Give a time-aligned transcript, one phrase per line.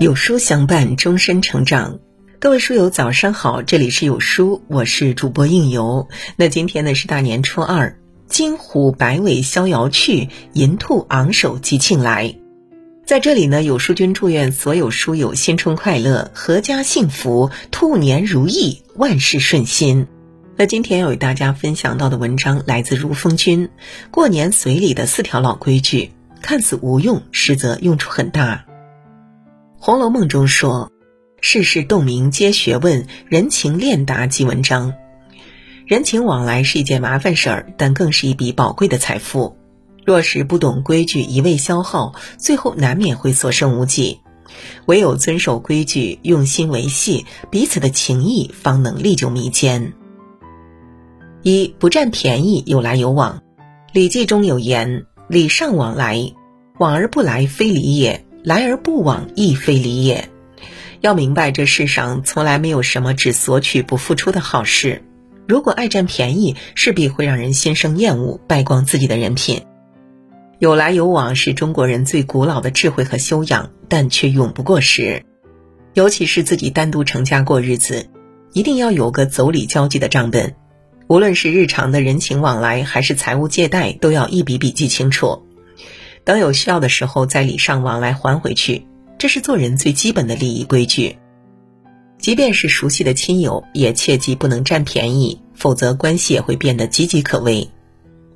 [0.00, 1.98] 有书相伴，终身成长。
[2.38, 6.06] 各位书友，早上好，这里是有书，我是主播应由。
[6.36, 7.98] 那今天呢是大年初二，
[8.28, 12.36] 金虎摆尾逍遥去，银兔昂首吉庆来。
[13.04, 20.06] 在这里呢，有书君祝愿所有书友新春快乐，阖家幸福，兔年如意，万事顺心。
[20.54, 23.68] 那今天要与大家分享到的文章来自如风君，
[24.12, 28.64] 过年随礼的四条老规矩，看似无用，实则用处很大。
[29.80, 30.90] 《红楼梦》中说
[31.40, 34.92] ：“世事洞明皆学问，人情练达即文章。”
[35.86, 39.56] 人情往来是一件麻烦事儿，但更是一笔宝贵的财富。
[40.04, 44.18] 若是不懂规矩，一味消耗，最后难免会所剩无几。
[44.86, 49.92] 唯有遵守规矩，用心维系彼此的情谊，方能历久弥坚。
[51.42, 53.38] 一不占便宜，有来有往。
[53.92, 56.32] 《礼记》中有言：“礼尚往来，
[56.78, 60.28] 往而不来，非礼也。”来而不往，亦非礼也。
[61.00, 65.02] 要明白，这世上从来没有什么只索取不付出的好事。
[65.46, 69.62] 如果爱占便宜，势必会让人心生厌恶，败光自己的人品。
[70.58, 75.24] 有来有往是中国人最古老的智慧和修养，但却永不过时。
[75.94, 78.08] 尤其是自己单独成家过日子，
[78.52, 80.54] 一定要有个走礼交际的账本。
[81.06, 85.44] 无论是日常的人情往来，还是财务借贷，都要一笔笔记清楚。
[86.28, 91.16] 等有需要的时候再礼尚往来还回去，这是做人最基本的礼仪规矩。
[92.18, 97.70] 即便是熟悉的亲友，也切记不能占便宜，否则关系也会变得岌岌可危。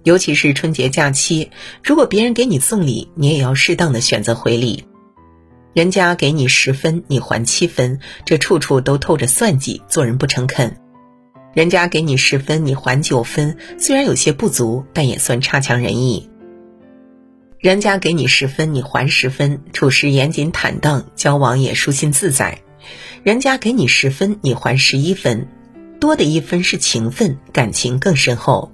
[0.05, 1.51] 尤其是春节假期，
[1.85, 4.87] 如果别人给你送礼，你也要适当的选择回礼。
[5.75, 10.75] 人家给你十分，你还七分，这处处都透着算计，做人不诚恳。
[11.53, 16.31] 人家给你十分，你还九分，虽然有些不足，但也算差强人意。
[17.63, 22.59] 人家给你十分，你还十分，处事严谨坦荡，交往也舒心自在。
[23.23, 25.47] 人家给你十分，你还十一分，
[26.01, 28.73] 多的一分是情分，感情更深厚。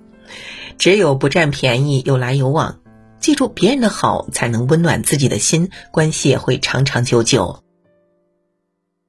[0.78, 2.80] 只有不占便宜，有来有往，
[3.20, 7.62] 记住别人的好，才能温暖自己的心，关系也会长长久久。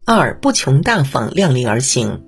[0.05, 2.25] 二不穷大方，量力而行。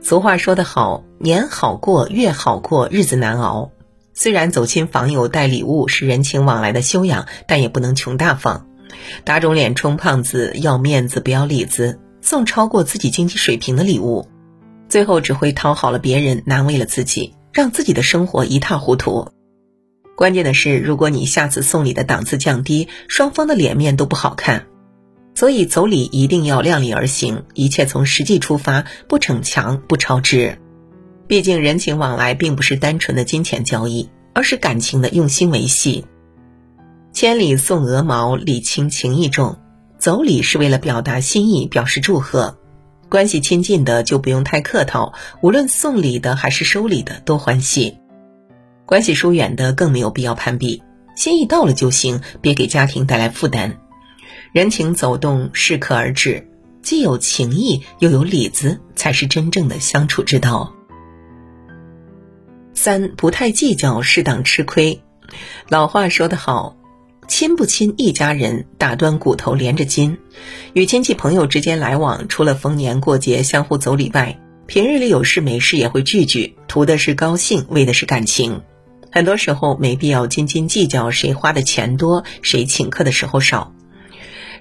[0.00, 3.72] 俗话说得好，年好过，月好过，日子难熬。
[4.18, 8.66] 虽然走亲访友带礼物是人情往来的修养，但也不能穷大方，
[9.24, 14.26] 打肿脸充胖子，要面子不要里子，送超过自己经济水平的礼物，
[14.88, 19.28] 最后只会讨好了别人，难为了自己，让自己的生活一塌糊涂。
[20.16, 24.64] 关键的是，如果你下次送礼的档次降低，双方的脸面都不好看。
[25.34, 30.58] 所以走礼一定要量力而行，一切从实际出发，不逞强，不超支。
[31.28, 36.04] 毕竟人情往来并不是单纯的金钱交易，而是感情的用心维系。
[37.12, 39.58] 千里送鹅毛，礼轻情意重。
[39.98, 42.58] 走礼是为了表达心意，表示祝贺。
[43.08, 47.96] 关系亲近的就不用太客套，无论送礼的还是收礼的都欢喜。
[48.84, 50.82] 关系疏远的更没有必要攀比，
[51.16, 53.78] 心意到了就行，别给家庭带来负担。
[54.52, 56.46] 人情走动适可而止，
[56.82, 60.75] 既有情义又有里子，才是真正的相处之道。
[62.76, 65.00] 三不太计较，适当吃亏。
[65.68, 66.76] 老话说得好，
[67.26, 70.18] 亲不亲一家人，打断骨头连着筋。
[70.74, 78.60] 与亲戚朋友之间来往，除了逢年过节相互走礼外，平日里有事没事也会聚聚，图的是高兴，为的是感情。
[79.10, 83.72] 很多时候没必要斤斤计较谁花的钱多，谁请客的时候少。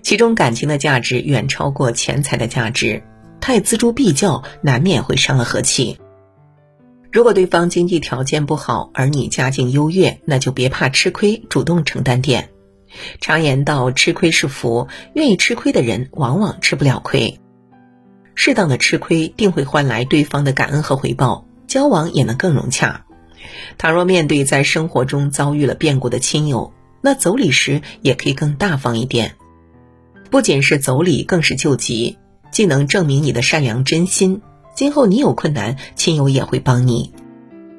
[0.01, 3.03] 其中感情的价值远超过钱财的价值，
[3.41, 5.97] 太锱铢必较，难免会伤了和气。
[7.15, 12.49] 如果对方经济条件不好，而你家境优越，那就别怕吃亏，主动承担点。
[13.21, 17.39] 常言道，吃亏是福，愿意吃亏的人往往吃不了亏。
[18.33, 23.05] 适当的吃亏，定会换来对方的感恩和回报，交往也能更融洽。
[23.77, 29.35] 倘若面对在生活中遭遇了变故的亲友，那走礼时也可以更大方一点。
[30.29, 32.17] 不仅是走礼，更是救急，
[32.51, 34.41] 既能证明你的善良真心。
[34.75, 37.13] 今后你有困难，亲友也会帮你。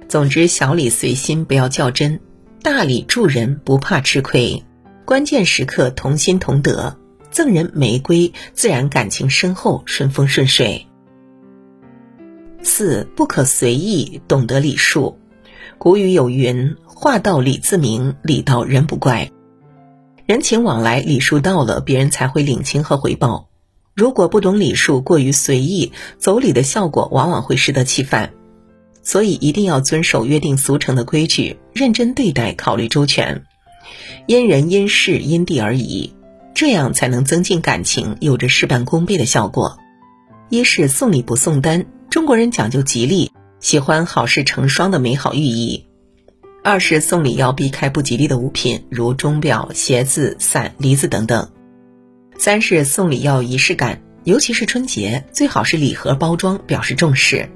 [0.08, 2.18] 总之，小礼随心，不要较真；
[2.62, 4.64] 大礼助人，不怕吃亏。
[5.04, 6.96] 关键时刻同心同德，
[7.30, 10.86] 赠人玫瑰，自然感情深厚，顺风顺水。
[12.62, 15.18] 四不可随意，懂得礼数。
[15.78, 19.30] 古语有云：“话到礼自明，礼到人不怪。”
[20.24, 23.48] 人情往来，礼数到了，别人才会领情和回报。
[23.96, 28.34] 如果不懂礼数，过于随意，走礼的效果往往会适得其反。
[29.02, 33.44] 所以一定要遵守约定俗成的规矩，认真对待，考虑周全。
[34.26, 36.12] 因人因事因地而宜，
[36.54, 39.78] 这样才能增进感情，有着事半功倍的效果。
[40.50, 45.86] 一是送礼不送单，中国人讲究吉利，喜欢好事成双的美好寓意；
[46.62, 51.48] 二是送礼要避开不吉利的物品，如钟表、鞋子、伞、梨子等等；
[52.38, 57.48] 三是送礼要仪式感，尤其是春节，最好是礼盒包装，表示重视。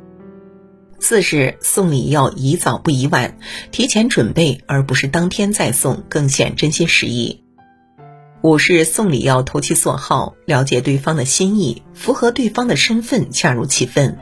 [0.99, 3.39] 四是送礼要宜早不宜晚，
[3.71, 7.43] 提前准备而不是当天再送，更显真心实意。
[8.43, 14.19] 五是送礼要投其所好，了解对方的心意，符合对方的身份，恰如其分。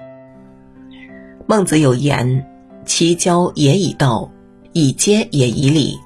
[1.46, 2.46] 孟子有言
[2.84, 4.30] ：“其交也以道，
[4.72, 5.96] 以接也以礼。”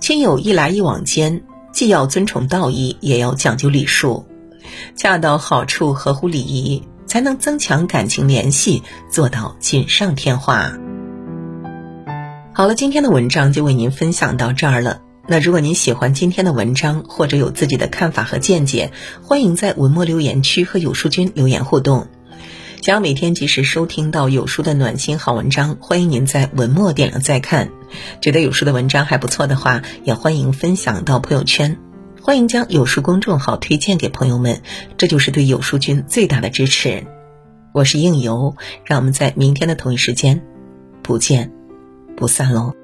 [0.00, 1.42] 亲友一来一往间，
[1.78, 4.26] 既要尊崇道义，也要讲究礼数，
[4.96, 6.82] 恰到好处，合乎礼仪。
[7.06, 10.72] 才能增强感情联系，做到锦上添花。
[12.52, 15.02] 好了，今天的文章就为您分享到这儿了。
[15.28, 18.90] 那如果您喜欢今天的文章，或者有自己的看法和见解，
[19.22, 22.08] 欢迎在文末留言区和有书君留言互动。
[22.80, 27.70] 想要每天及时收听到有书的暖心好文章，欢迎您在文末点亮再看。
[28.20, 31.76] 觉得有书的文章还不错的话，也欢迎分享到朋友圈。
[32.22, 34.62] 欢迎将有书公众号推荐给朋友们，
[34.96, 37.04] 这就是对有书君最大的支持。
[37.72, 40.40] 我是应由，让我们在明天的同一时间
[41.02, 41.50] 不见
[42.16, 42.77] 不散喽。